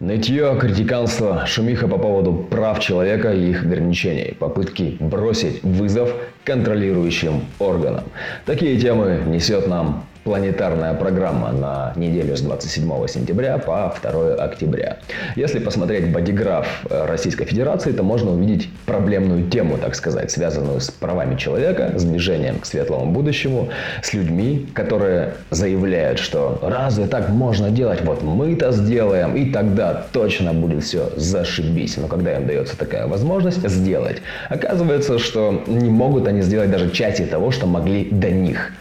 [0.00, 8.04] Нытье, критиканство, шумиха по поводу прав человека и их ограничений, попытки бросить вызов контролирующим органам.
[8.46, 14.98] Такие темы несет нам планетарная программа на неделю с 27 сентября по 2 октября.
[15.36, 20.90] Если посмотреть бодиграф э, Российской Федерации, то можно увидеть проблемную тему, так сказать, связанную с
[20.90, 23.70] правами человека, с движением к светлому будущему,
[24.02, 30.52] с людьми, которые заявляют, что разве так можно делать, вот мы-то сделаем, и тогда точно
[30.52, 31.96] будет все зашибись.
[31.96, 37.22] Но когда им дается такая возможность сделать, оказывается, что не могут они сделать даже части
[37.22, 38.72] того, что могли до них.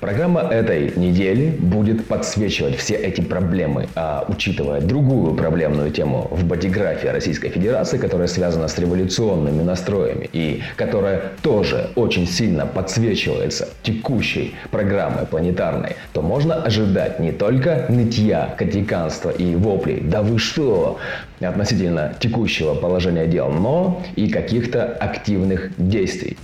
[0.00, 6.44] Программа этой этой недели будет подсвечивать все эти проблемы, а учитывая другую проблемную тему в
[6.44, 14.54] бодиграфии Российской Федерации, которая связана с революционными настроями и которая тоже очень сильно подсвечивается текущей
[14.70, 20.98] программой планетарной, то можно ожидать не только нытья, критиканства и воплей «Да вы что?»
[21.40, 26.36] относительно текущего положения дел, но и каких-то активных действий.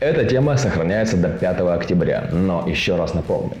[0.00, 3.56] Эта тема сохраняется до 5 октября, но еще раз напомню,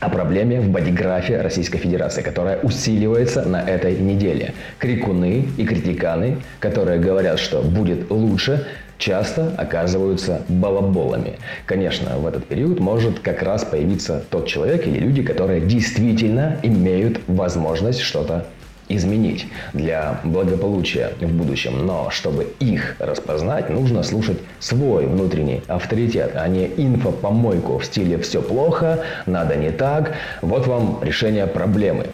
[0.00, 4.52] о проблеме в бодиграфе Российской Федерации, которая усиливается на этой неделе.
[4.78, 8.66] Крикуны и критиканы, которые говорят, что будет лучше,
[8.98, 11.38] часто оказываются балаболами.
[11.66, 17.20] Конечно, в этот период может как раз появиться тот человек или люди, которые действительно имеют
[17.28, 18.46] возможность что-то
[18.88, 21.86] изменить для благополучия в будущем.
[21.86, 28.42] Но чтобы их распознать, нужно слушать свой внутренний авторитет, а не инфопомойку в стиле «все
[28.42, 30.14] плохо», «надо не так».
[30.40, 32.06] Вот вам решение проблемы.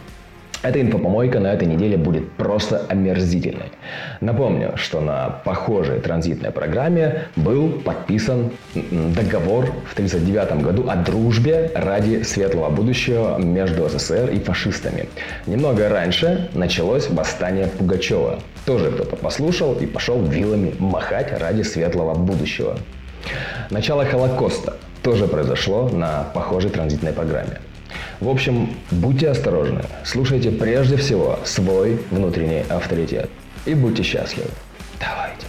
[0.61, 3.71] Эта инфопомойка на этой неделе будет просто омерзительной.
[4.19, 12.23] Напомню, что на похожей транзитной программе был подписан договор в 1939 году о дружбе ради
[12.23, 15.07] светлого будущего между СССР и фашистами.
[15.47, 18.39] Немного раньше началось восстание Пугачева.
[18.65, 22.77] Тоже кто-то послушал и пошел вилами махать ради светлого будущего.
[23.69, 27.59] Начало Холокоста тоже произошло на похожей транзитной программе.
[28.19, 33.29] В общем, будьте осторожны, слушайте прежде всего свой внутренний авторитет
[33.65, 34.49] и будьте счастливы.
[34.99, 35.45] Давайте.